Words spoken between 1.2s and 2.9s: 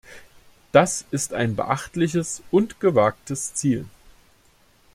ein beachtliches und